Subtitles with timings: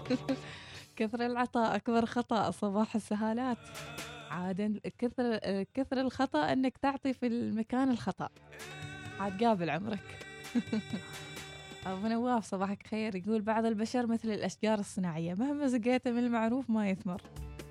[0.96, 3.58] كثر العطاء أكبر خطأ صباح السهالات.
[4.30, 5.38] عاد كثر
[5.74, 8.28] كثر الخطأ أنك تعطي في المكان الخطأ.
[9.20, 10.26] عاد قابل عمرك.
[11.86, 13.16] أبو نواف صباحك خير.
[13.16, 17.22] يقول بعض البشر مثل الأشجار الصناعية مهما زقيته من المعروف ما يثمر.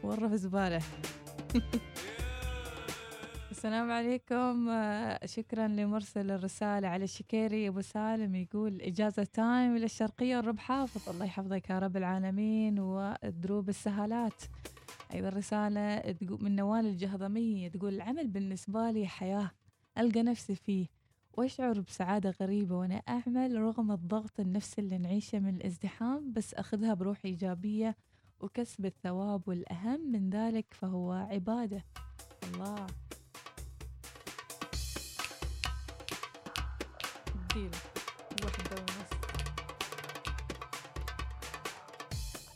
[0.04, 0.82] ورة في زبالة
[3.62, 4.70] السلام عليكم.
[4.70, 11.10] آه، شكرا لمرسل الرسالة على الشكيري أبو سالم يقول إجازة تايم إلى الشرقية الرب حافظ.
[11.10, 12.80] الله يحفظك يا رب العالمين.
[12.80, 14.42] ودروب السهالات.
[15.14, 17.68] أيضا رسالة تقول من نوال الجهضمية.
[17.68, 19.52] تقول العمل بالنسبة لي حياة.
[19.98, 20.88] ألقى نفسي فيه.
[21.34, 27.26] وأشعر بسعادة غريبة وأنا أعمل رغم الضغط النفسي اللي نعيشه من الازدحام بس أخذها بروح
[27.26, 27.96] إيجابية
[28.40, 31.84] وكسب الثواب والأهم من ذلك فهو عبادة.
[32.54, 32.88] الله.
[37.52, 37.78] اديله
[38.44, 39.12] واحدة ونص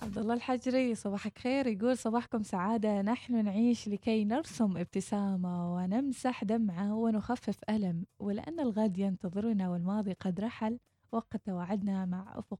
[0.01, 1.67] عبد الله الحجري صباحك خير.
[1.67, 3.01] يقول صباحكم سعادة.
[3.01, 10.79] نحن نعيش لكي نرسم ابتسامة ونمسح دمعة ونخفف ألم ولأن الغد ينتظرنا والماضي قد رحل
[11.11, 12.59] وقد توعدنا مع أفق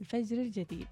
[0.00, 0.86] الفجر الجديد.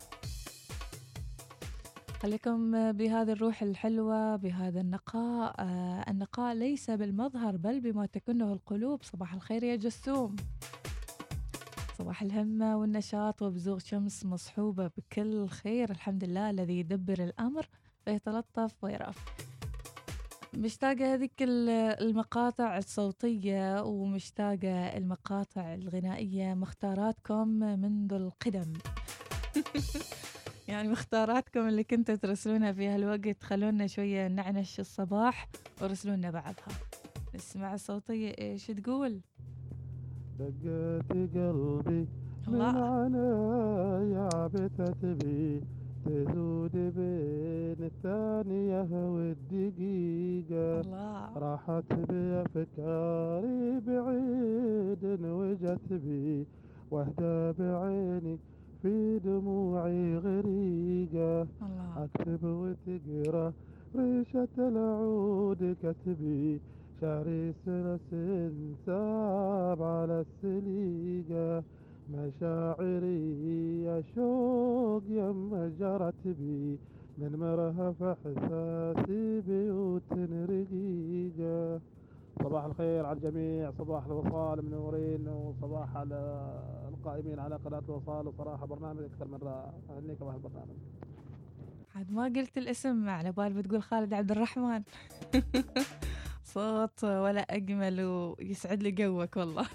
[2.22, 5.54] خليكم بهذه الروح الحلوة بهذا النقاء.
[5.58, 9.02] آه النقاء ليس بالمظهر بل بما تكنه القلوب.
[9.02, 10.36] صباح الخير يا جسوم.
[11.98, 17.68] صباح الهمة والنشاط وبزوغ شمس مصحوبة بكل خير الحمد لله الذي يدبر الأمر
[18.06, 19.24] ويتلطف ويرأف.
[20.54, 28.72] مشتاقة هذيك المقاطع الصوتية ومشتاقة المقاطع الغنائية مختاراتكم منذ القدم.
[30.68, 35.48] يعني مختاراتكم اللي كنتوا ترسلونها في هالوقت خلونا شوية نعنش الصباح
[35.82, 36.80] ورسلونا بعضها.
[37.34, 39.20] نسمع الصوتية إيش تقول؟
[40.38, 42.06] دقت قلبي
[42.48, 45.60] من عنايا عبثت بي.
[46.04, 50.80] تزود بين الثانية والدقيقة.
[50.80, 51.38] الله.
[51.38, 56.46] راحت بأفكاري بعيد وجت بي.
[56.90, 58.38] وحدة بعيني
[58.82, 61.42] في دموعي غريقة.
[61.42, 62.04] الله.
[62.04, 63.52] أكتب وتقرأ
[63.96, 66.60] ريشة العود كتبي.
[67.00, 71.64] شعري سلسل ساب على السليقة
[72.10, 76.78] مشاعري يا شوق يما جرت بي
[77.18, 81.80] من مرهف احساسي بيوت رقيقة
[82.42, 86.50] صباح الخير على الجميع صباح الوصال منورين وصباح على
[86.88, 88.28] القائمين على قناة الوصال.
[88.28, 89.72] وصراحة برنامج أكثر من رائع.
[89.90, 90.76] أهنيك بهالبرنامج
[91.94, 94.82] عاد ما قلت الاسم على بال بتقول خالد عبد الرحمن.
[96.56, 99.66] صوت ولا أجمل ويسعد لي جوك والله.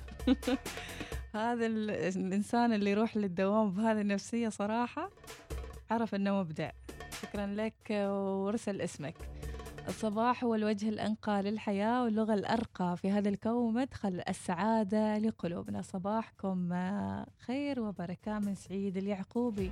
[1.36, 5.10] هذا الإنسان اللي يروح للدوام بهذه النفسية صراحة
[5.92, 6.72] عرف أنه مبدع.
[7.22, 7.74] شكرا لك
[8.10, 9.16] ورسل اسمك.
[9.88, 15.82] الصباح هو الوجه الأنقى للحياة واللغة الأرقى في هذا الكون مدخل السعادة لقلوبنا.
[15.82, 16.70] صباحكم
[17.40, 19.72] خير وبركة من سعيد اليعقوبي.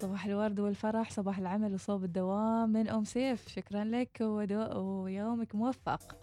[0.00, 3.48] صباح الورد والفرح صباح العمل وصوب الدوام من أم سيف.
[3.48, 4.20] شكرا لك
[4.76, 6.16] ويومك موفق.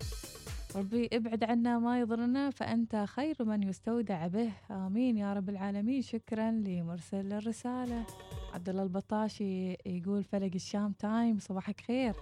[0.76, 4.52] ربي ابعد عنا ما يضرنا فأنت خير من يستودع به.
[4.72, 6.02] آمين يا رب العالمين.
[6.02, 8.06] شكرا لمرسل الرسالة.
[8.54, 12.14] عبد الله البطاشي يقول فلق الشام تايم صباحك خير.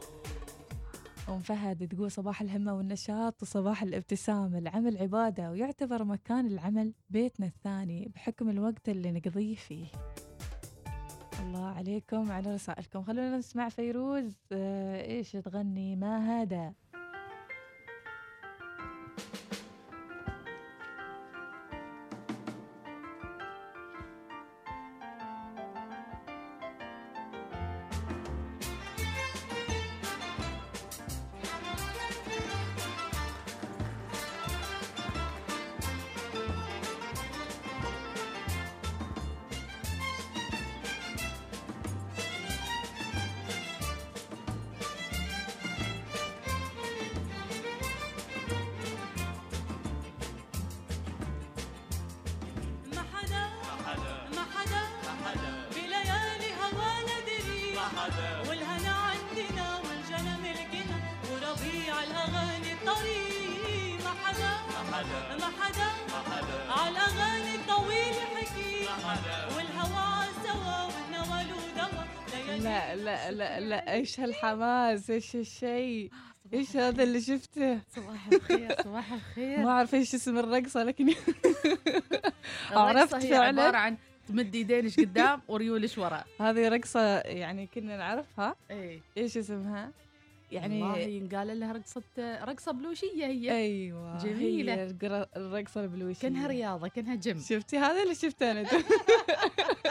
[1.30, 8.12] أم فهد تقول صباح الهمة والنشاط وصباح الابتسامة العمل عبادة ويعتبر مكان العمل بيتنا الثاني
[8.16, 9.86] بحكم الوقت اللي نقضيه فيه.
[11.44, 13.04] الله عليكم على رسائلكم.
[13.04, 16.74] خلونا نسمع فيروز آه إيش تغني؟ ما هذا؟
[73.42, 76.10] إيش هالحماس إيش الشيء
[76.54, 79.60] إيش هذا اللي شفته؟ صباح الخير صباح الخير.
[79.60, 81.14] ما أعرف إيش اسم الرقصة لكن
[82.72, 83.62] عرفت فعلا.
[83.62, 83.98] عباره عن
[84.28, 88.56] تمد يدينش قدام وريولش ورا هذه رقصة يعني كنا نعرفها.
[88.72, 89.92] اي إيش اسمها؟
[90.52, 92.04] يعني يعني ينقال لها رقصة
[92.44, 93.52] رقصة بلوشية هي.
[93.52, 94.74] أيوه جميلة.
[94.74, 94.96] هي
[95.36, 96.22] الرقصة البلوشية.
[96.22, 98.64] كأنها رياضة كأنها جيم شفتي هذا اللي شفته أنا؟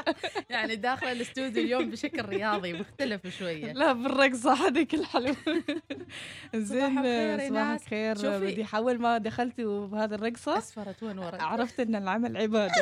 [0.50, 3.72] يعني داخلة الاستوديو اليوم بشكل رياضي مختلف شوية.
[3.72, 5.36] لا بالرقصة هذيك الحلوة
[6.54, 6.96] زين
[7.48, 7.68] صباح.
[7.70, 8.38] الخير شوفي.
[8.52, 10.58] بدي اول ما دخلت بهذه الرقصة.
[10.58, 12.72] أسفرت وين ورا عرفت إن العمل عبادة.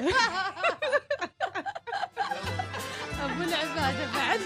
[3.25, 4.40] أبو العبادة بعد.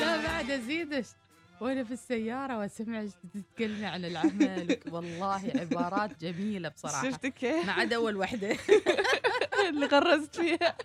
[0.00, 1.06] لا بعد أزيدش.
[1.60, 7.10] وأنا في السيارة وأسمع تتكلمي عن العمل والله عبارات جميلة بصراحة.
[7.10, 8.56] شفتي كيف؟ ما عدا أول وحدة.
[9.68, 10.76] اللي غرزت فيها.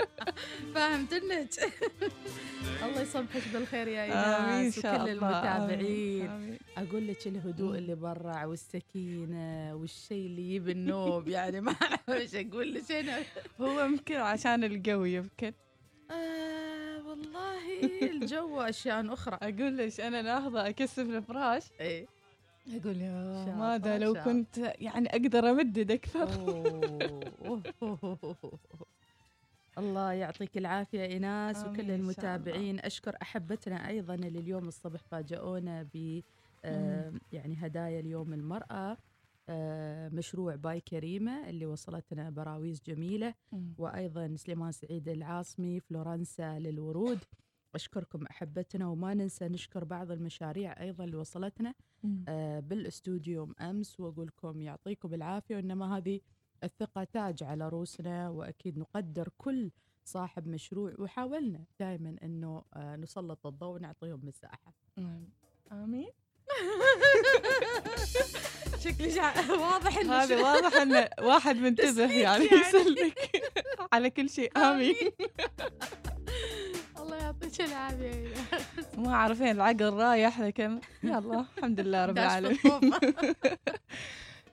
[0.74, 1.48] فهمت لك
[2.82, 5.12] الله يصبحك بالخير يا إيناس وكل الله.
[5.12, 6.30] المتابعين.
[6.30, 6.58] آمين.
[6.76, 11.28] أقول لك الهدوء اللي برا والسكينة والشيء اللي يجيب النوم.
[11.28, 12.92] يعني ما أعرف إيش أقول لك.
[12.92, 13.18] أنا
[13.60, 15.52] هو يمكن عشان الجو يمكن
[16.10, 16.71] آه
[17.12, 19.38] والله الجو أشياء أخرى.
[19.42, 21.62] أقول ليش أنا ناخذه أكسب الفراش.
[21.80, 22.06] إيه.
[22.68, 24.14] أقول يا ماذا لو.
[24.14, 27.62] كنت يعني أقدر امدد أكثر أوه.
[29.78, 32.80] الله يعطيك العافية إيناس وكل المتابعين.
[32.80, 36.20] أشكر أحبتنا أيضا اللي اليوم الصبح فاجئونا ب
[37.32, 38.96] يعني هدايا اليوم المرأة.
[40.12, 43.34] مشروع by كريمة اللي وصلتنا براويز جميلة
[43.78, 47.18] وأيضا سليمان سعيد العاصمي فلورنسا للورود.
[47.74, 51.74] أشكركم أحبتنا وما ننسى نشكر بعض المشاريع أيضا اللي وصلتنا
[52.28, 56.20] آه، بالاستوديو أمس وأقول لكم يعطيكم العافية وإنما هذه
[56.64, 59.70] الثقة تاج على رؤوسنا وأكيد نقدر كل
[60.04, 60.94] صاحب مشروع.
[60.98, 64.74] وحاولنا دائما أنه آه، نسلط الضوء ونعطيهم مساحة.
[65.72, 66.10] آمين.
[68.84, 69.50] شكلي شع...
[69.50, 72.46] واضح إن هذا واضح إن واحد منتبه يعني يعني.
[72.60, 73.42] يسلك
[73.92, 74.94] على كل شيء آمين
[76.98, 77.94] الله يعطيك إيناس.
[78.98, 82.58] ما عارفين العقل رايح لكن يلا الحمد لله رب العالمين.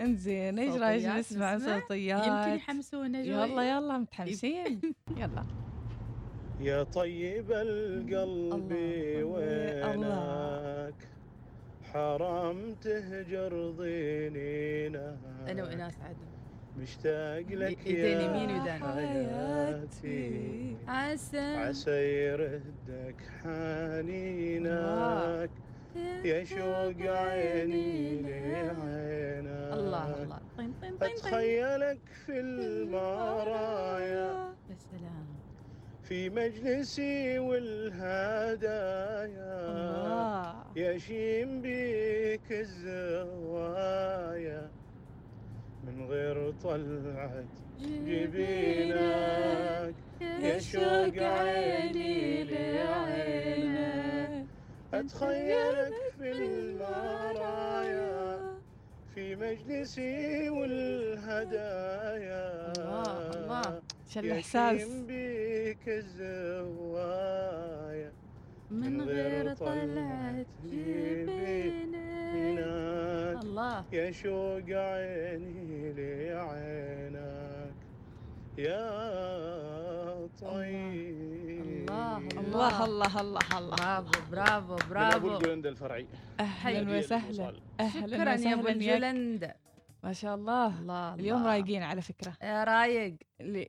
[0.02, 4.82] انزين إيش رايك صوتيات نسمع؟ صوتيات يمكن يحمسونا شوي يلا يلا متحمسين
[5.18, 5.46] يلا
[6.60, 9.24] يا طيب القلب الله.
[9.26, 11.10] وينك
[11.94, 16.16] حرام تهجر ضنينك أنا وإناس عاد
[16.78, 18.62] مشتاق لك يا يمين.
[18.62, 20.76] حياتي.
[20.88, 21.56] عسى.
[21.56, 25.50] عسى يردك حنينك
[26.26, 30.40] يا شوق عيني لعينك الله الله.
[30.58, 31.10] طين طين طين طين.
[31.18, 34.30] أتخيلك في المرايا.
[34.70, 35.29] يا سلام.
[36.10, 38.70] في مجلسي والهدايا.
[39.70, 40.56] الله.
[40.76, 44.70] يشيم بيك الزوايا.
[45.84, 47.44] من غير طلعة
[47.80, 49.96] جبينك.
[50.22, 54.46] يا شوق عيني لعينك
[54.94, 58.10] أتخيلك في المرايا.
[59.16, 62.42] في مجلسي والهدايا
[62.72, 63.82] الله، الله.
[64.10, 64.84] شو الإحساس.
[65.08, 67.32] بيك الزوايا
[68.72, 72.00] من غير طلعت جبينك
[73.44, 73.86] الله.
[73.94, 77.74] يا شوق عيني لعينك
[78.58, 78.90] يا
[80.42, 81.90] طيب.
[81.90, 82.86] الله، الله.
[82.86, 85.38] الله الله الله برافو برافو من أبو برافو.
[85.38, 86.06] الجولند الفرعي
[86.40, 87.54] أهلا وسهلا.
[87.80, 88.72] أهلا شكرا يا أبو وسهلا.
[88.72, 89.44] الجلند
[90.04, 90.80] ما شاء الله.
[90.80, 91.50] الله اليوم الله.
[91.52, 92.34] رايقين على فكرة.
[92.44, 93.16] يا رايق.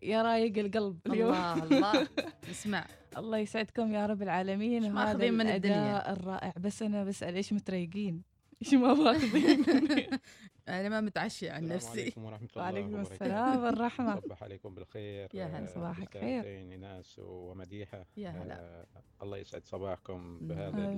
[0.03, 1.35] يا رايق القلب اليوم.
[1.35, 1.63] الله.
[1.65, 2.09] الله
[2.51, 2.87] اسمع.
[3.17, 4.93] الله يسعدكم يا رب العالمين.
[4.93, 6.53] ماخذين من الدنيا؟ الرائع.
[6.61, 8.23] بس أنا بسأل إيش متريقين؟
[8.63, 9.65] إيش ما ماخذين
[10.71, 12.01] أنا ما متعشي عن السلام نفسي.
[12.01, 14.21] عليكم ورحمة الله وعليكم السلام والرحمة.
[14.21, 15.63] صبح عليكم بالخير يا هلا.
[15.63, 16.41] آه، صباحك خير.
[16.41, 18.07] أستاذتين إيناس ومديحة.
[18.17, 18.61] يا هلا.
[18.61, 18.87] آه،
[19.23, 20.93] الله يسعد صباحكم بهذا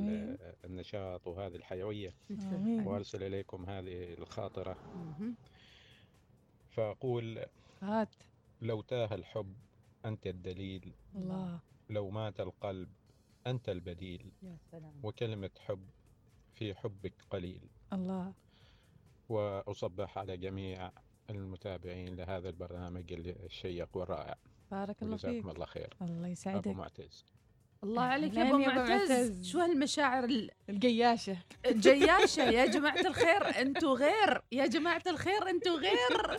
[0.64, 2.14] النشاط وهذه الحيوية.
[2.30, 2.86] آمين.
[2.86, 4.76] وأرسل إليكم هذه الخاطرة.
[4.94, 5.36] مهم.
[6.70, 7.44] فأقول
[7.82, 8.14] هات.
[8.62, 9.54] لو تاه الحب
[10.04, 10.92] أنت الدليل.
[11.14, 11.60] الله.
[11.90, 12.88] لو مات القلب
[13.46, 14.32] أنت البديل.
[14.42, 14.92] يا سلام.
[15.02, 15.86] وكلمة حب
[16.54, 17.60] في حبك قليل.
[17.92, 18.32] الله.
[19.32, 20.90] وأصبح على جميع
[21.30, 24.34] المتابعين لهذا البرنامج الشيق والرائع.
[24.70, 25.28] بارك الله فيك.
[25.28, 25.94] وجزاكم الله خير.
[26.02, 27.24] الله أبو يسعدك معتز.
[27.84, 28.90] الله عليك يا أبو أبو معتز.
[29.12, 29.46] معتز.
[29.50, 31.36] شو هالمشاعر ال- القياشه
[31.66, 32.42] الجياشة.
[32.50, 34.42] يا جماعة الخير أنتوا غير.
[34.52, 36.38] يا جماعة الخير أنتوا غير.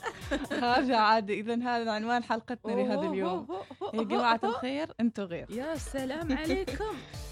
[0.51, 3.47] هذا عاد اذا هذا عنوان حلقتنا لهذا اليوم.
[3.93, 4.39] يا جماعة.
[4.43, 5.51] الخير أنتم غير.
[5.51, 6.95] يا سلام عليكم.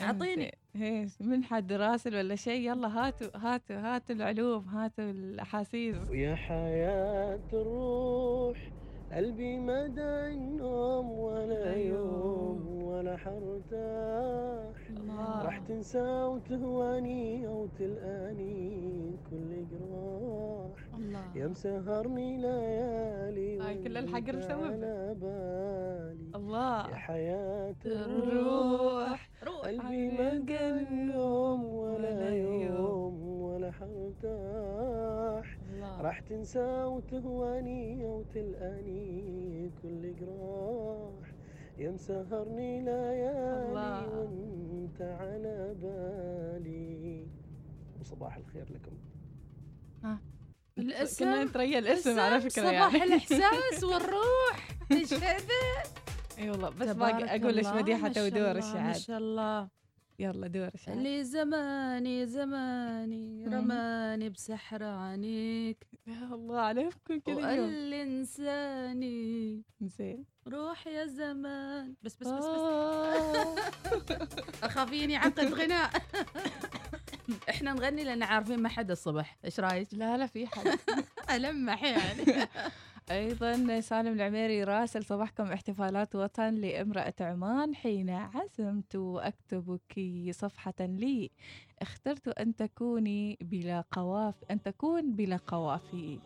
[0.00, 0.58] أعطيني.
[0.76, 5.96] إيه، من حد راسل ولا شيء؟ يلا هاتوا هاتوا هاتوا العلوم هاتوا الأحاسيس.
[6.10, 8.58] ويا حياة الروح
[9.12, 14.76] قلبي مدى النوم ولا يوم ولا حرتاح.
[15.44, 20.90] راح تنسى وتهواني أو تلقاني كل جراح.
[21.34, 24.66] يا مسهرني ليالي هاي كل الحق رسمها.
[24.66, 26.30] على بالي.
[26.30, 28.22] يا الله حياة الروح.
[28.22, 29.29] الروح.
[29.44, 29.60] روح.
[29.60, 35.58] قلبي مدى النوم ولا يوم ولا حرتاح.
[36.00, 41.32] راح تنسى وتهواني أو تلقاني كل جراح.
[41.78, 44.06] يا مسهرني ليالي.
[44.06, 47.26] وانت على بالي.
[48.00, 48.96] وصباح الخير لكم.
[50.78, 53.04] الاسم؟ كنا نتريا الاسم على فكرة صباح يعني.
[53.04, 54.68] الإحساس والروح.
[54.92, 55.99] إيش هذا؟
[56.40, 59.68] اي والله بس باقي أقول لك مديحة شاء ودور الله، ما شاء الله.
[60.18, 63.46] يلا دور الشعر اللي زماني زماني.
[63.46, 69.62] رماني بسحر عينيك يا الله عليكم كل وقال يوم لي انساني.
[69.80, 70.24] زين.
[70.48, 71.94] روح يا زمان.
[72.02, 72.44] بس بس بس, بس.
[72.44, 73.54] آه.
[74.66, 75.90] أخافيني عقد غناء.
[77.50, 79.36] إحنا نغني لأن عارفين ما حدا الصبح.
[79.44, 80.78] إيش رأيك؟ لا لا في حد.
[81.44, 82.48] المح يعني
[83.10, 90.00] أيضا سالم العميري راسل صباحكم احتفالات وطن لامرأة عمان حين عزمت أكتبك
[90.30, 91.30] صفحة لي.
[91.82, 96.18] اخترت أن تكوني بلا قواف أن تكون بلا قوافي.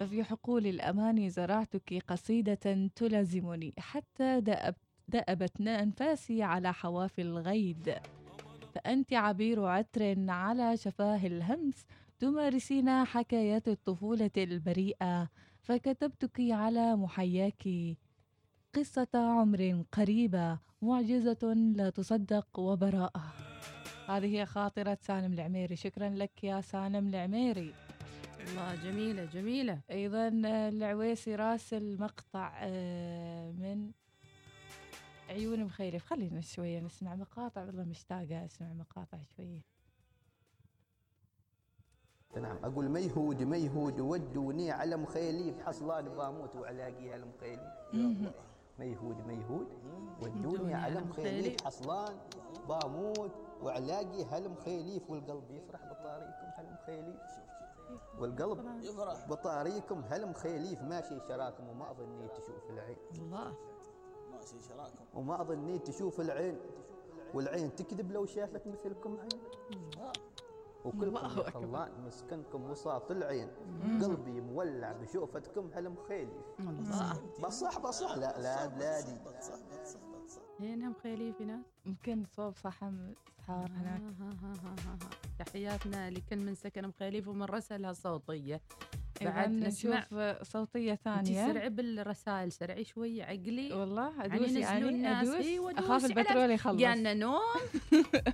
[0.00, 4.74] ففي حقول الاماني زرعتك قصيدة تلازمني حتى دأب
[5.08, 7.94] دأبت أنفاسي على حواف الغيد.
[8.74, 11.86] فأنت عبير عطر على شفاه الهمس
[12.18, 15.28] تمارسين حكايات الطفولة البريئة.
[15.66, 17.68] فكتبتك على محياك
[18.74, 23.32] قصة عمر قريبة معجزة لا تصدق وبراءة.
[24.08, 25.76] هذه هي خاطرة سالم العميري.
[25.76, 27.74] شكرا لك يا سالم العميري.
[28.40, 29.80] الله جميلة جميلة.
[29.90, 33.90] أيضا العويسي راسل مقطع آه، من
[35.28, 37.64] عيون مخيلف خلينا شوية نسمع مقاطع.
[37.64, 39.75] والله مشتاقة أسمع مقاطع شوية.
[42.36, 42.56] نعم.
[42.64, 47.72] أقول ميهود ميهود ودوني على مخيلي بحصلان باموت وعلاقي على مخيلي.
[48.78, 49.66] ميهود ميهود
[50.22, 52.16] ودوني على مخيلي بحصلان
[52.68, 53.30] باموت
[53.62, 57.20] وعلاقي هالمخيليف والقلب يفرح بطاريكم هالمخيليف
[58.18, 59.28] والقلب يفرح.
[59.28, 62.96] بطاريكم هالمخيليف ماشي شراكم وما ظنيت تشوف العين.
[63.18, 63.52] الله.
[65.14, 66.56] وما ظنيت تشوف العين.
[67.34, 69.40] والعين تكذب لو شافت مثلكم عين
[70.86, 71.50] وكلكم الله يا.
[71.50, 73.48] خلان مسكنكم وساط العين
[74.02, 76.40] قلبي مولع بشوفتكم هالمخيلي.
[76.60, 77.22] الله.
[77.42, 78.16] بصح بصح.
[78.16, 79.16] لا لا بلادي
[80.60, 84.00] هنا مخيلي في ناس يمكن صوب صحن سحار هناك.
[84.00, 84.98] آه، ها ها ها.
[85.38, 88.60] تحياتنا لكل من سكن مخيليف ومن رسلها صوتيه
[89.22, 93.72] بعد نسمع نشوف صوتية انت سرعي بالرسائل سرعي شوي عقلي.
[93.72, 95.28] والله يعني ادوس ينزلوا يعني الناس.
[95.28, 95.46] أدوس.
[95.46, 96.80] أيوه أخاف البترول يخلص.
[96.80, 97.40] جانا نوم.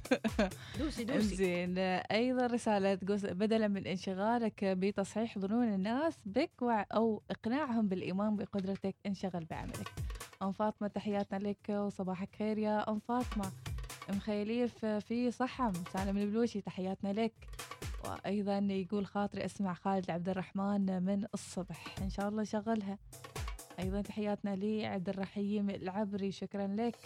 [0.79, 1.37] دوسي دوسي.
[1.37, 1.79] زين.
[1.79, 6.51] أيضا رسالة تقول بدلا من انشغالك بتصحيح ظنون الناس بك
[6.95, 9.93] أو إقناعهم بالإيمان بقدرتك انشغل بعملك.
[10.43, 12.59] أم فاطمة تحياتنا لك وصباحك خير.
[12.59, 13.53] يا أم فاطمة
[14.11, 15.73] ام خيليف في صحم.
[15.93, 17.33] سالم البلوشي تحياتنا لك.
[18.05, 21.95] وأيضا يقول خاطري أسمع خالد عبد الرحمن من الصبح.
[22.03, 22.99] إن شاء الله شغلها.
[23.79, 26.33] أيضا تحياتنا لي عبد الرحيم العبري.
[26.33, 26.97] شكرا لك.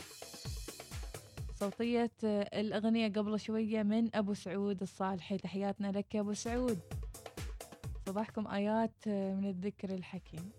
[1.54, 5.36] صوتية الأغنية قبل شوية من أبو سعود الصالحي.
[5.36, 6.78] تحياتنا لك يا أبو سعود.
[8.06, 10.50] صباحكم آيات من الذكر الحكيم.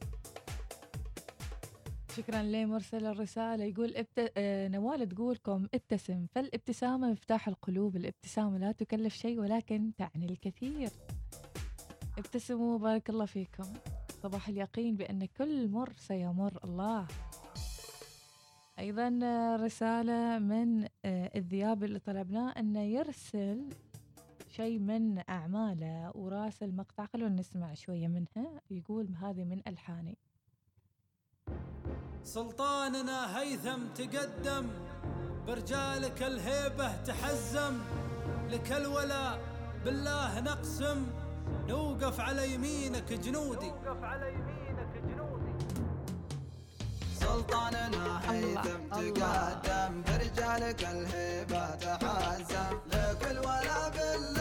[2.18, 3.64] شكرا لمرسل الرسالة.
[3.64, 4.32] يقول ابت...
[4.38, 10.90] آه، نوال تقولكم ابتسم فالابتسامة مفتاح القلوب الابتسامة لا تكلف شيء ولكن تعني الكثير.
[12.18, 13.74] ابتسموا بارك الله فيكم.
[14.24, 17.08] صباح اليقين بأن كل مر سيمر الله.
[18.80, 23.70] أيضا آه، رسالة من آه، الذياب اللي طلبناه أنه يرسل
[24.50, 28.62] شيء من أعماله وراسل مقطع خلونا نسمع شوية منها.
[28.72, 30.18] يقول هذه من ألحاني.
[32.24, 34.68] سلطاننا هيثم تقدم
[35.48, 37.76] برجالك الهيبة تحزم
[38.50, 39.40] لك الولاء
[39.86, 41.06] بالله نقسم.
[41.68, 43.72] نوقف على يمينك جنودي.
[47.20, 54.37] سلطاننا هيثم تقدم برجالك الهيبة تحزم لك الولا بالله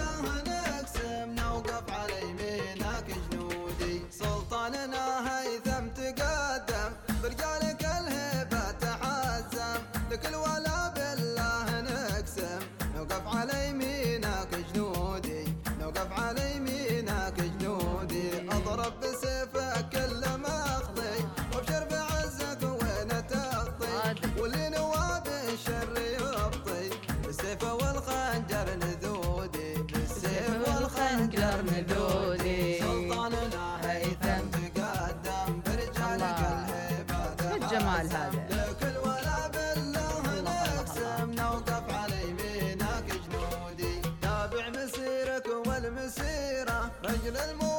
[47.44, 47.75] el mundo.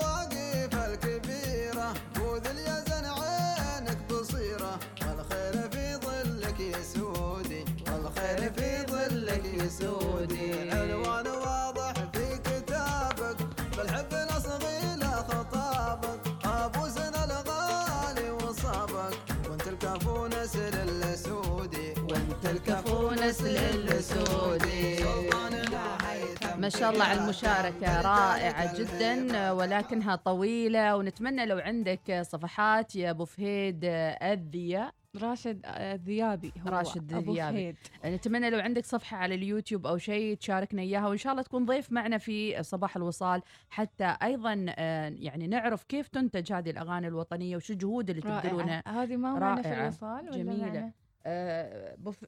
[26.68, 33.26] ما شاء الله على المشاركة رائعة جدا ولكنها طويلة ونتمنى لو عندك صفحات يا أبو
[33.26, 37.54] فهيد الذية راشد الذيابي هو راشد الذيابي.
[37.54, 37.76] فهيد.
[38.06, 41.92] نتمنى لو عندك صفحة على اليوتيوب أو شيء تشاركنا إياها وإن شاء الله تكون ضيف
[41.92, 47.74] معنا في صباح الوصال حتى أيضا آه، يعني نعرف كيف تنتج هذه الأغاني الوطنية وشو
[47.74, 49.82] الجهود اللي تبذلونها هذه ما معنا في.
[49.82, 50.92] الوصال ولا جميلة.
[51.26, 52.24] آه، بف...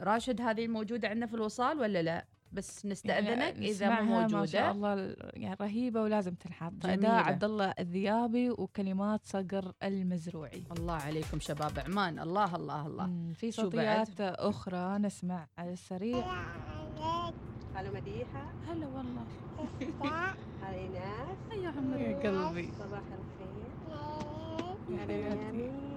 [0.00, 4.46] راشد هذه موجودة عندنا في الوصال ولا لا؟ بس نستأذنك يعني إذا مو موجودة ما
[4.46, 6.72] شاء الله ال- يعني رهيبة ولازم تنحط.
[6.86, 10.62] أداء عبد الله الذيابي وكلمات صقر المزروعي.
[10.78, 13.32] الله عليكم شباب عمان الله الله الله.
[13.34, 16.24] في صوتيات أخرى نسمع على السريع.
[17.74, 18.52] هلا مديحة.
[18.68, 19.24] هلا والله.
[20.62, 22.72] هلا إيناس يا عمري يا قلبي.
[22.78, 23.64] صباح الخير.
[24.88, 25.96] يمين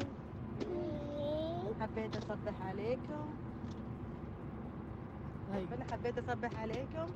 [1.82, 3.26] حبيت أصبح عليكم.
[5.54, 5.74] طيب.
[5.74, 7.08] أنا حبيت أصبح عليكم.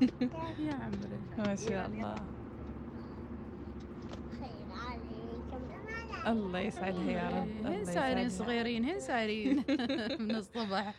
[0.66, 1.18] يا عمري.
[1.38, 2.14] ما شاء الله.
[6.26, 7.66] الله يسعدها يا رب.
[7.66, 8.28] الله سايرين.
[8.28, 9.64] صغيرين هين سايرين.
[10.26, 10.94] من الصبح.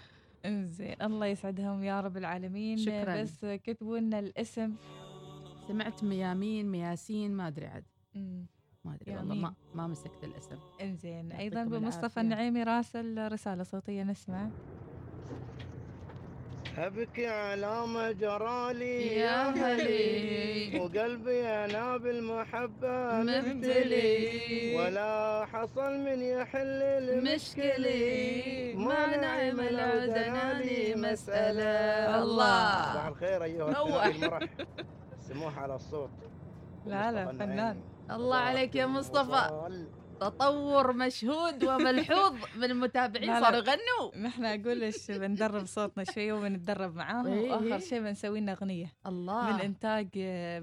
[0.46, 1.02] إنزين.
[1.02, 2.78] الله يسعدهم يا رب العالمين.
[2.78, 3.22] شكراً.
[3.22, 4.76] بس كتبوا لنا الاسم.
[5.68, 7.86] سمعت ميامين مياسين ما أدري عاد.
[8.86, 9.36] ما أدري والله.
[9.36, 10.56] ما ما مسكت الاسم.
[10.82, 11.32] إنزين.
[11.32, 12.20] أيضا بمصطفى.
[12.20, 14.50] النعيمي راسل رسالة صوتية نسمع.
[16.78, 20.80] أبكي على ما جرالي يا هلي.
[20.80, 24.76] وقلبي أنا بالمحبة مبتلي.
[24.78, 32.22] ولا حصل من يحل المشكلة ما نعم العدناني مسألة.
[32.24, 32.94] الله.
[32.94, 34.48] صباح الخير أيها المرح
[35.20, 36.10] سموح على الصوت.
[36.86, 37.82] لا لا فنان.
[38.12, 39.70] الله عليك يا مصطفى.
[40.20, 43.42] تطور مشهود وملحوظ من المتابعين.
[43.42, 47.52] صاروا يغنوا نحن أقول ليش بندرب صوتنا شوي وبنتدرب معاهم إيه.
[47.52, 50.08] وآخر شيء بنسوي لنا أغنية الله من إنتاج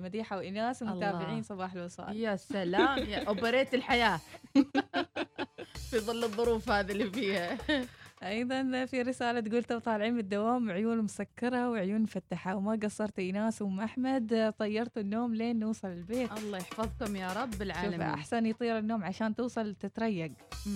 [0.04, 1.42] مديحة وايناس ومتابعين.
[1.42, 4.20] صباح الوصال يا سلام يا أوبريت الحياة
[5.90, 7.58] في ظل الظروف هذه اللي فيها
[8.24, 13.62] أيضا في رسالة تقول تو طالعين من الدوام عيون مسكرة وعيون مفتحة وما قصرت إيناس
[13.62, 16.38] وأم أحمد طيرتوا النوم لين نوصل البيت.
[16.38, 18.00] الله يحفظكم يا رب العالمين.
[18.00, 20.32] أحسن يطير النوم عشان توصل تتريق.
[20.66, 20.74] مم.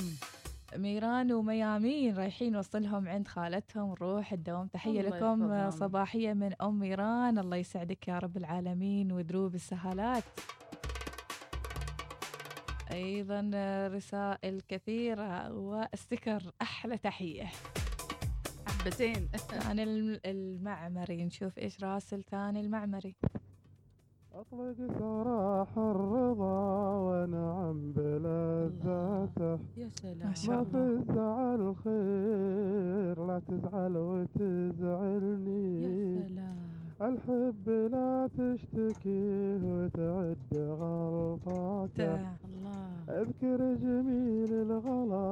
[0.77, 3.91] ميران وميامين رايحين نوصلهم عند خالتهم.
[3.91, 4.67] نروح الدوام.
[4.67, 5.71] تحية لكم.
[5.71, 7.39] صباحية من أم ميران.
[7.39, 9.13] الله يسعدك يا رب العالمين.
[9.13, 10.25] ودروب السهالات.
[12.93, 13.51] أيضا
[13.89, 17.47] رسائل كثيرة واستكر أحلى تحية.
[18.67, 19.29] حبتين.
[19.69, 23.17] عن الم- المعمري نشوف إيش راسل ثاني المعمري.
[24.35, 30.33] أطلق سراح الرضا ونعم بلذاته يا سلام.
[30.49, 35.83] ما الزعل خير لا تزعل وتزعلني.
[35.83, 36.59] يا سلام.
[37.03, 42.89] الحب لا تشتكيه وتعد غلطاته الله.
[43.09, 45.27] أذكر جميل الغلا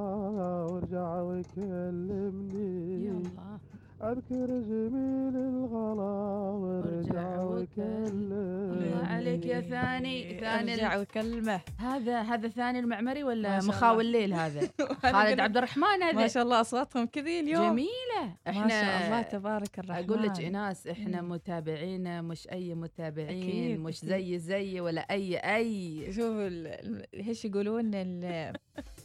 [0.71, 3.05] وارجع وكلمني.
[3.05, 3.59] يا الله.
[4.03, 6.15] أذكر جميل الغلا
[6.63, 9.06] وارجع وارجع وكلمني.
[9.37, 14.01] عليك يا ثاني ثاني أرجع وكلمه هذا هذا ثاني المعمري ما ولا الله.
[14.01, 14.69] الليل هذا
[15.13, 19.23] خالد عبد الرحمن ما هذا شاء الله أصواتهم كذي اليوم جميلة إحنا ما شاء الله
[19.23, 21.23] تبارك الرحمن أقول لك ايناس إحنا.
[21.23, 23.99] متابعين مش أي متابعين أكيد، مش.
[24.05, 26.37] زي زي ولا أي أي شوف
[27.15, 27.91] إيش يقولون.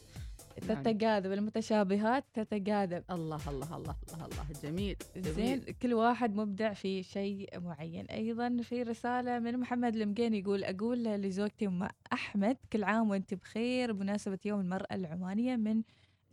[0.55, 4.45] تتجاذب المتشابهات تتجاذب الله الله الله الله الله.
[4.63, 8.05] جميل زين جميل كل واحد مبدع في شيء معين.
[8.05, 13.91] أيضا في رسالة من محمد المقين يقول أقول لزوجتي أم أحمد كل عام وأنت بخير
[13.93, 15.81] بمناسبة يوم المرأة العمانية من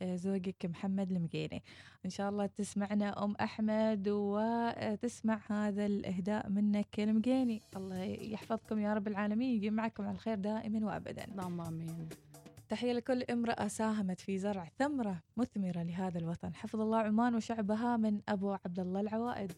[0.02, 1.62] آه، زوجك محمد المقيني.
[2.04, 9.08] إن شاء الله تسمعنا أم أحمد وتسمع هذا الإهداء منك المقيني الله يحفظكم يا رب
[9.08, 11.24] العالمين يجي معكم على الخير دائما وابدا.
[11.24, 12.08] اللهم آمين.
[12.68, 16.54] تحية لكل امرأة ساهمت في زرع ثمرة مثمرة لهذا الوطن.
[16.54, 19.52] حفظ الله عمان وشعبها من أبو عبد الله العوائد.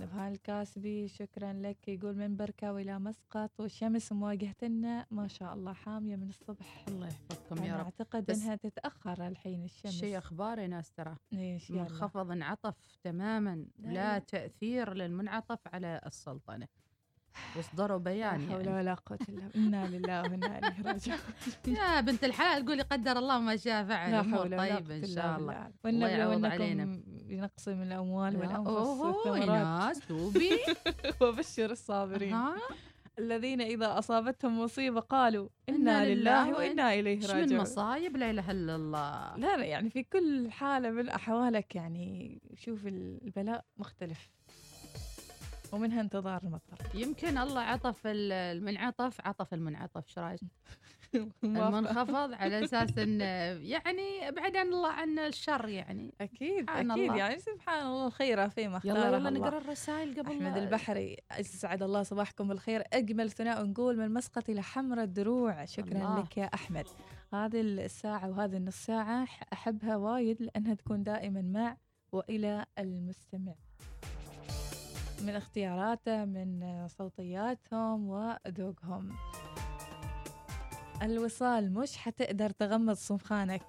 [0.00, 1.88] نبهان الكاسبي شكرا لك.
[1.88, 6.84] يقول من بركة وإلى مسقط والشمس مواجهتنا ما شاء الله حامية من الصبح.
[6.88, 7.84] الله يحفظكم يا رب.
[7.84, 9.92] أعتقد إنها تتأخر الحين الشمس.
[9.92, 11.16] شيء أخبار يا ناس ترى.
[11.70, 13.66] منخفض انعطف تماما.
[13.78, 14.18] لا، لا.
[14.18, 16.68] تأثير للمنعطف على السلطنة.
[17.56, 18.78] واصدروا لا بيان حول يعني.
[18.78, 19.68] ولا قوة إلا بالله.
[19.68, 21.18] إنا لله وإنا إليه راجعون.
[21.78, 24.12] يا بنت الحلال قولي قدر الله ما شاء فعل.
[24.12, 25.70] لا قوة إن إلا شاء الله.
[25.84, 26.84] والنبي يعوض علينا.
[26.84, 29.48] وإنكم بنقسم الأموال لا، والأنفس والثمرات.
[29.48, 30.50] ناس توبي.
[31.20, 32.36] وبشر الصابرين.
[33.18, 38.50] الذين إذا أصابتهم مصيبة قالوا إنا لله وإنا إليه إيش من راجعون مصايب؟ لا إله
[38.50, 39.36] إلا الله.
[39.36, 44.30] لا لا يعني في كل حالة من أحوالك يعني شوف البلاء مختلف.
[45.72, 50.40] ومنها انتظار المطر يمكن الله عطف ال- المنعطف عطف المنعطف إيش رأيك؟
[51.44, 53.24] المنخفض على أساس انه
[53.68, 57.16] يعني ابعد عن الله عن الشر يعني أكيد سبحان أكيد الله.
[57.16, 59.30] يعني سبحان الله الخير فيما اختاره يلا يلا.
[59.30, 64.48] نقرأ الرسائل قبل أحمد لا- البحري أسعد الله صباحكم بالخير أجمل ثناء نقول من مسقط
[64.50, 66.20] إلى حمرة الدروع شكرا الله.
[66.20, 66.86] لك يا أحمد
[67.34, 71.76] هذه الساعة وهذه النص ساعة ح- أحبها وايد لأنها تكون دائما مع
[72.12, 73.54] وإلى المستمع
[75.22, 79.08] من اختياراته من صوتياتهم وذوقهم.
[81.02, 83.62] الوصال مش حتقدر تغمض صمخانك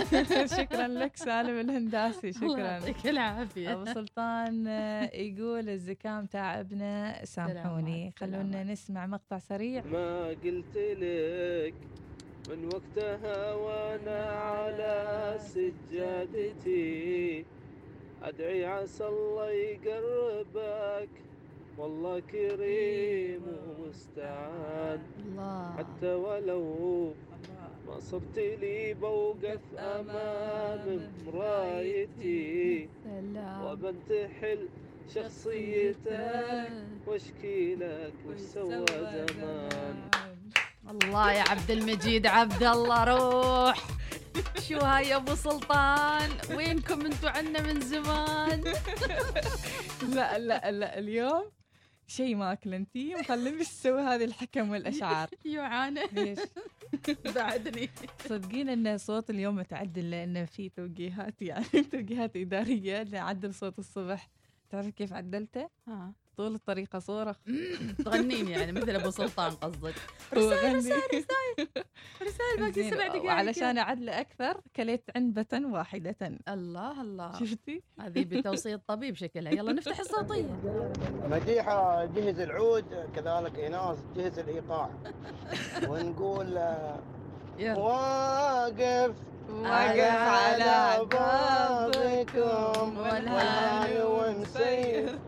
[0.58, 2.58] شكرا لك سالم الهنداسي شكرا.
[2.58, 3.72] يعطيك العافية.
[3.72, 4.66] أبو سلطان
[5.14, 8.12] يقول الزكام تعبنا سامحوني.
[8.16, 8.64] خلونا.
[8.64, 9.84] نسمع مقطع سريع.
[9.84, 11.74] ما قلت لك
[12.50, 17.44] من وقتها وأنا على سجادتي.
[18.22, 21.08] أدعي عسى الله يقربك.
[21.78, 25.76] والله كريم ومستعان الله.
[25.78, 27.14] حتى ولو
[27.86, 33.64] ما صرت لي بوقف أمام مرايتي سلام.
[33.64, 34.68] وبنتحل
[35.14, 36.72] شخصيتك.
[37.06, 39.96] واشكي لك وش سوى زمان.
[40.90, 43.97] الله يا عبد المجيد عبد الله روح.
[44.68, 46.30] شو هاي يا أبو سلطان.
[46.56, 48.64] وينكم أنتوا عنا من زمان؟
[50.14, 51.50] لا لا لا اليوم
[52.06, 55.28] شيء ماكل انتي مخليني تسوي هذه الحكم والأشعار.
[55.44, 56.00] يعانى.
[56.12, 56.38] ليش؟
[57.36, 57.90] بعدني.
[58.28, 63.02] صدقين إن صوت اليوم متعدل لأن في توجيهات يعني توجيهات إدارية.
[63.02, 64.28] نعدل صوت الصبح.
[64.70, 66.12] تعرف كيف عدلته؟ ها.
[66.38, 67.36] طول الطريقة صورخ
[68.04, 69.94] تغنين يعني مثل أبو سلطان قصدك.
[70.34, 70.96] رسائل رسائل
[72.22, 72.58] رسائل.
[72.58, 73.24] باقي سبع دقائق.
[73.24, 76.16] وعلشان اعدله أكثر كليت عنبة واحدة.
[76.48, 77.32] الله الله.
[77.32, 79.52] شفتي؟ هذه بتوصية طبيب شكلها.
[79.52, 80.58] يلا نفتح الصوتية.
[81.30, 82.84] مديحة جهز العود
[83.16, 84.90] كذلك إيناس جهز الإيقاع.
[85.88, 87.00] ونقول آه،
[87.60, 89.14] واقف
[89.50, 95.18] واقف على بابكم والهاني ونسير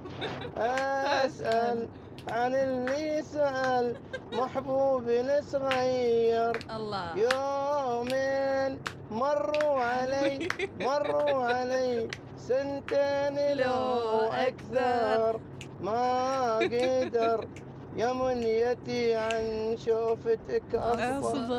[0.60, 1.88] أسأل
[2.28, 3.96] عن اللي سأل
[4.32, 7.16] محبوبي الصغير الله.
[7.16, 8.78] يومين
[9.10, 10.48] مروا علي
[10.86, 15.40] مروا علي سنتين لو أكثر.
[15.80, 17.48] ما قدر
[17.96, 21.50] يا منيتي عن شوفتك أصبر.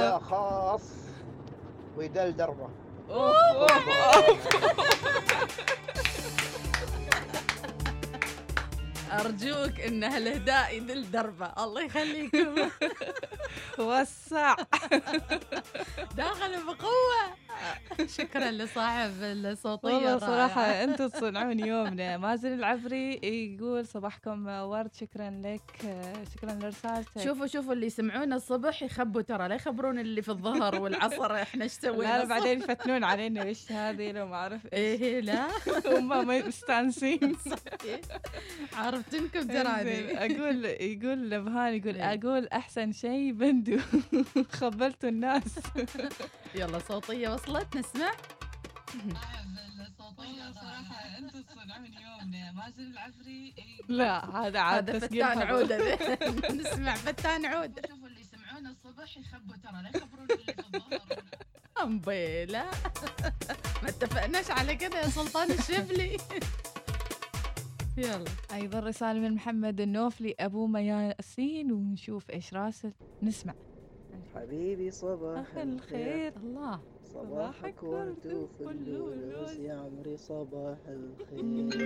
[0.00, 0.82] يا خاص.
[1.96, 2.68] ويدل دربة.
[9.20, 12.54] أرجوك إن هالهداء يدل دربه الله يخليكم.
[13.78, 14.54] وسع.
[16.16, 17.36] داخل بقوة.
[18.06, 20.18] شكرا لصاحب الصوتية والله.
[20.18, 22.16] صراحة أنتم تصنعون يومنا.
[22.16, 24.94] مازن العفري يقول صباحكم ورد.
[24.94, 25.62] شكرا لك.
[26.34, 27.24] شكرا لرسالتك.
[27.24, 31.72] شوفوا شوفوا اللي يسمعونا الصبح يخبوا ترى لا يخبرون اللي في الظهر والعصر إحنا إيش
[31.72, 32.18] سوينا.
[32.18, 32.24] لا.
[32.24, 35.00] بعدين يفتنون علينا وش هذه لو ما أعرف إيش.
[35.02, 35.46] إيه لا.
[35.86, 36.08] هم
[36.48, 37.36] مستانسين
[38.76, 42.14] عرفتنكم إنزين، تراني أقول يقول نبهان يقول إيه.
[42.14, 43.78] أقول أحسن شيء بندو.
[44.60, 45.58] خبلتوا الناس.
[46.54, 48.12] يلا صوتية وصلت نسمع
[53.88, 55.42] لا هذا عاد هذا تسجيل فتان.
[55.42, 55.98] عودة.
[56.60, 57.82] نسمع فتان عودة.
[57.88, 61.22] شوفوا اللي يسمعونا الصبح يخبوا ترى لا يخبرون اللي في الظهر
[61.82, 62.64] أمبيلا.
[63.82, 66.16] ما اتفقناش على كده يا سلطان الشبلي.
[67.96, 68.24] يلا.
[68.54, 72.92] أيضا رسالة من محمد النوفلي ابو مياسين ونشوف إيش راسل.
[73.22, 73.54] نسمع.
[74.34, 76.32] حبيبي صباح الخير.
[76.36, 76.80] الله.
[77.04, 81.82] صباحك ورد وفل ولوز يا عمري صباح الخير.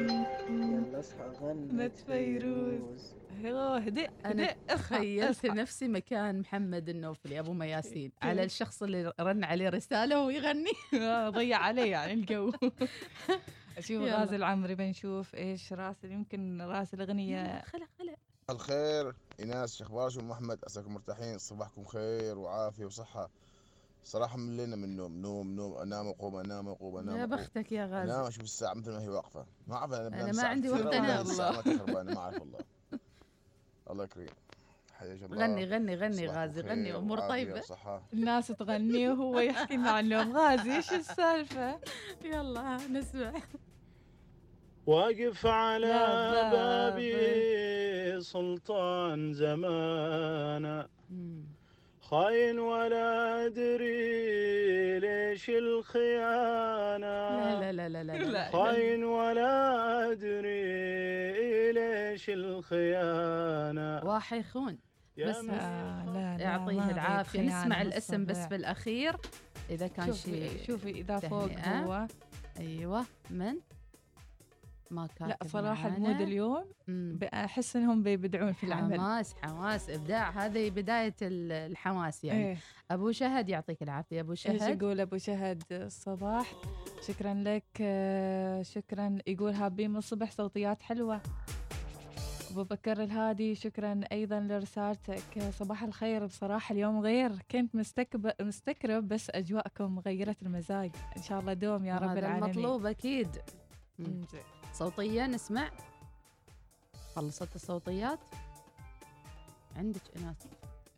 [0.50, 3.14] يلا اصحى غنت غنت فيروز.
[3.44, 5.46] هدئ اصحى تخيلت.
[5.46, 8.10] نفسي مكان محمد النوفلي أبو مياسين.
[8.10, 12.52] كيف؟ على الشخص اللي رن عليه رسالة وهو يغني آه، ضيع عليه يعني الجو.
[13.80, 14.02] شوف.
[14.02, 17.62] غازي العمري بنشوف إيش راس يمكن راس الأغنية.
[17.62, 18.14] خلع خلع
[18.50, 19.14] الخير.
[19.40, 23.30] إيناس شو اخباركم ام احمد عساكم مرتاحين صباحكم خير وعافية وصحة.
[24.04, 25.74] صراحة ملينا من النوم نوم نوم.
[25.74, 27.26] أنام اقوم أنام اقوم أنام يا.
[27.26, 29.46] بختك يا أنام غازي أشوف الساعة مثل ما هي واقفة.
[29.66, 31.20] ما أعرف أنا أنا ما عندي وقت أنام.
[31.20, 32.58] الساعة ما أعرف والله.
[33.90, 34.32] الله يكرمك.
[35.32, 36.96] غني غني غني غازي غني.
[36.96, 37.62] أمور طيبة.
[38.12, 41.80] الناس تغني وهو يحكي لنا عنهم غازي إيش السالفة؟
[42.24, 43.32] يلا نسمع.
[44.90, 45.98] واقف على.
[46.52, 48.20] بابي.
[48.20, 50.86] سلطان زمانه.
[52.00, 57.06] خاين ولا أدري ليش الخيانة.
[57.60, 58.50] لا لا لا لا لا.
[58.50, 59.52] خاين ولا
[60.10, 64.04] أدري ليش الخيانة.
[64.04, 64.78] واحد يخون
[65.18, 68.46] بس آه لا لا يعطيه أريد نسمع الاسم بس بالصبع.
[68.48, 69.16] بالأخير.
[69.70, 71.50] إذا كان شوفي شيء شوفي إذا فوق.
[71.66, 72.06] هو.
[72.60, 73.04] أيوه.
[73.30, 73.54] من
[74.90, 75.88] ما كاتب لا صراحة.
[75.88, 76.64] المود اليوم.
[77.34, 79.00] أحس إنهم بيبدعون في العمل.
[79.00, 79.90] حماس حماس.
[79.90, 80.30] إبداع.
[80.30, 82.44] هذه بداية ال- الحماس يعني.
[82.46, 82.56] إيه.
[82.90, 84.20] أبو شهد يعطيك العافية.
[84.20, 84.82] أبو إيش شهد.
[84.82, 86.52] يقول أبو شهد الصباح.
[87.06, 89.18] شكرا لك آه، شكرا.
[89.26, 91.20] يقول هابين من الصبح صوتيات حلوة.
[92.50, 95.42] أبو بكر الهادي شكرا أيضا لرسالتك.
[95.50, 96.26] صباح الخير.
[96.26, 97.32] بصراحة اليوم غير.
[97.50, 98.30] كنت مستكب...
[98.40, 100.90] مستكرب بس أجواءكم غيرت المزاج.
[101.16, 102.44] إن شاء الله دوم يا رب العالمين.
[102.44, 103.28] المطلوب أكيد.
[104.72, 105.70] صوتية نسمع.
[107.14, 108.18] خلصت الصوتيات.
[109.76, 110.48] عندك اناس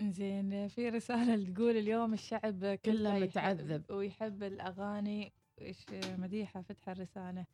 [0.02, 3.90] زين في رسالة تقول اليوم الشعب كله متعذب.
[3.90, 5.32] ويحب الأغاني.
[5.60, 5.86] إيش
[6.18, 7.46] مديحة فتح الرسالة.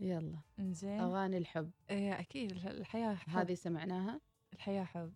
[0.00, 0.38] يلا.
[0.60, 1.00] زين.
[1.00, 1.70] أغاني الحب.
[1.90, 3.38] إيه أكيد الحياة حب.
[3.38, 4.20] هذه سمعناها؟
[4.52, 5.12] الحياة حب.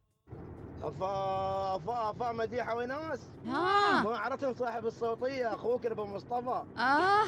[0.88, 4.02] افا افا أفا مديحة وناس ها.
[4.02, 7.22] ما عرفتم صاحب الصوتية أخوك ابو مصطفى آه.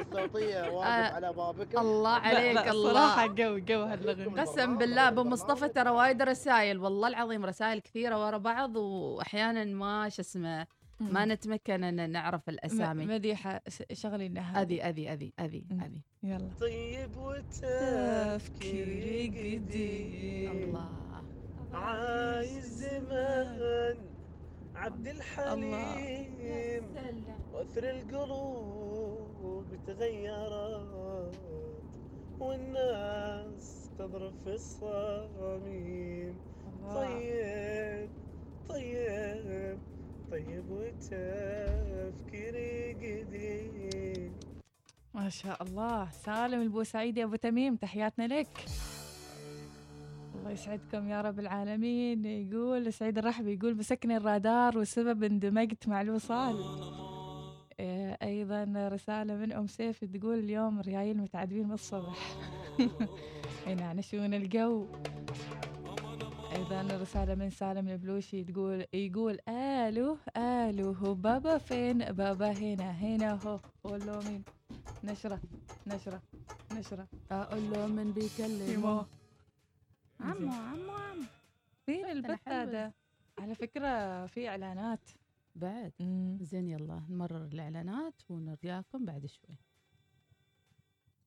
[0.00, 1.14] الصوتية واقف آه.
[1.14, 2.92] على بابكم الله عليك لا الله.
[2.92, 8.26] صراحة قوي قوي هالأغنية قسم بالله أبو مصطفى ترى وايد رسائل والله العظيم رسائل كثيرة
[8.26, 10.66] ورا بعض وأحيانا ما شو اسمه
[11.00, 13.06] ما نتمكن إن نعرف الأسامي.
[13.06, 15.64] مديحة س- شغلي لنا أذي أذي أذي أذي.
[15.72, 16.02] أذي.
[16.22, 16.50] يلا.
[16.60, 17.10] طيب
[18.36, 20.88] تفكيري قديم الله.
[21.72, 23.96] عايز زمان
[24.74, 26.84] عبد الحليم
[27.52, 31.34] وأثر القلوب تغيرت
[32.40, 36.36] والناس تضرب في الصميم.
[36.94, 38.08] طيب
[38.68, 39.78] طيب
[40.30, 42.12] طيب وتفكيري
[42.92, 44.32] قديم.
[45.14, 46.10] ما شاء الله.
[46.10, 48.64] سالم البوسعيدي أبو تميم تحياتنا لك.
[50.48, 52.24] الله يسعدكم يا رب العالمين.
[52.24, 56.56] يقول سعيد الرحبي يقول مسكني الرادار والسبب اندمجت مع الوصال.
[57.80, 62.18] إيه، أيضا رسالة من أم سيف تقول اليوم ريايل متعذبين من الصبح.
[63.68, 64.86] ينعنشون الجو.
[66.56, 73.38] أيضا رسالة من سالم البلوشي تقول يقول آلو آلو هو بابا فين؟ بابا هنا هنا
[73.44, 73.60] هو.
[73.84, 74.42] قول له مين؟
[75.04, 75.40] نشرة
[75.86, 76.22] نشرة
[76.72, 77.06] نشرة.
[77.30, 79.17] أقول له من بيكلمه.
[80.20, 81.24] عمو عمو عمو.
[81.86, 82.48] فين أنا البث.
[82.48, 82.92] هذا.
[83.38, 85.10] على فكرة في إعلانات.
[85.54, 86.38] بعد؟ مم.
[86.40, 89.56] زين يلا نمرر الإعلانات ونرجعكم بعد شوي.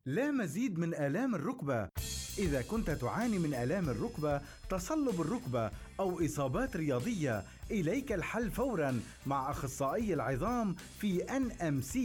[0.05, 1.89] لا مزيد من آلام الركبة.
[2.37, 9.51] إذا كنت تعاني من آلام الركبة تصلب الركبة أو إصابات رياضية إليك الحل فورا مع
[9.51, 11.97] أخصائي العظام في NMC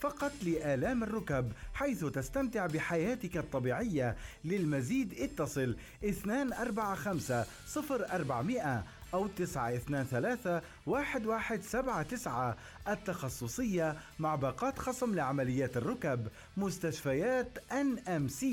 [0.00, 4.16] فقط لآلام الركب حيث تستمتع بحياتك الطبيعية.
[4.44, 7.44] للمزيد اتصل 245
[7.90, 12.54] 0400 أو 923 1179
[12.88, 18.44] التخصصية مع باقات خصم لعمليات الركب مستشفيات NMC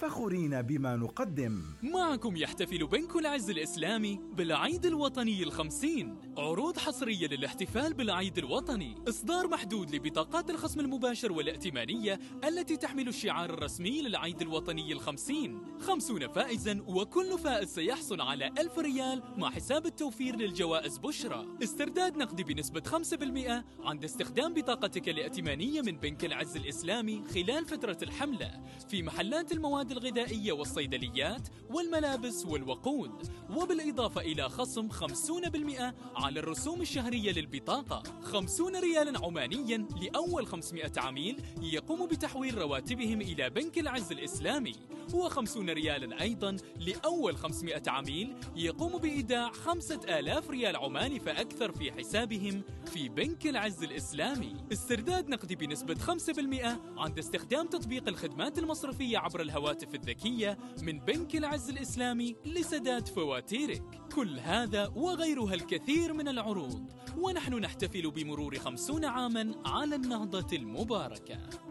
[0.00, 1.62] فخورين بما نقدم.
[1.82, 6.16] معكم يحتفل بنك العز الإسلامي بالعيد الوطني الخمسين.
[6.38, 8.94] عروض حصرية للاحتفال بالعيد الوطني.
[9.08, 15.62] إصدار محدود لبطاقات الخصم المباشر والائتمانية التي تحمل الشعار الرسمي للعيد الوطني الخمسين.
[15.80, 21.46] خمسون فائزا وكل فائز سيحصل على ألف ريال مع حساب التوفير للجوائز بشرى.
[21.62, 28.60] استرداد نقدي بنسبة 5% عند استخدام بطاقتك الائتمانية من بنك العز الإسلامي خلال فترة الحملة.
[28.88, 38.02] في محلات المواد الغذائية والصيدليات والملابس والوقود وبالإضافة إلى خصم 50% على الرسوم الشهرية للبطاقة.
[38.22, 44.74] 50 ريالا عمانيا لأول 500 عميل يقوم بتحويل رواتبهم إلى بنك العز الإسلامي.
[45.12, 53.08] و50 ريالا أيضا لأول 500 عميل يقوم بإيداع 5000 ريال عماني فأكثر في حسابهم في
[53.08, 54.56] بنك العز الإسلامي.
[54.72, 61.70] استرداد نقدي بنسبة 5% عند استخدام تطبيق الخدمات المصرفية عبر الهواتف الذكية من بنك العز
[61.70, 63.82] الإسلامي لسداد فواتيرك.
[64.14, 66.92] كل هذا وغيرها الكثير من العروض.
[67.18, 71.69] ونحن نحتفل بمرور خمسون عاما على النهضة المباركة.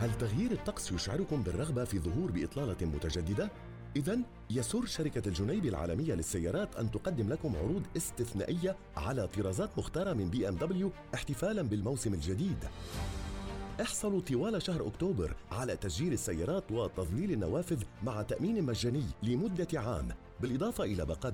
[0.00, 3.50] هل تغيير الطقس يشعركم بالرغبة في ظهور بإطلالة متجددة؟
[3.96, 4.18] إذا
[4.50, 10.48] يسر شركة الجنيبي العالمية للسيارات أن تقدم لكم عروض استثنائية على طرازات مختارة من بي
[10.48, 12.64] إم دبليو احتفالا بالموسم الجديد.
[13.80, 20.08] احصلوا طوال شهر أكتوبر على تسجيل السيارات وتظليل النوافذ مع تأمين مجاني لمدة عام
[20.40, 21.26] بالإضافة إلى باقات